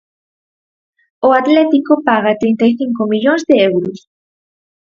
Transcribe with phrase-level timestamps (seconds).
[1.27, 3.97] O Atlético paga trinta e cinco millóns de euros.